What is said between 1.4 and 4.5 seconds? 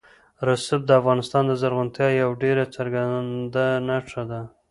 د زرغونتیا یوه ډېره څرګنده نښه ده.